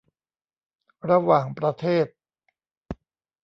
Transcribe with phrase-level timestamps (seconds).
[1.09, 2.05] ระหว่างประเทศ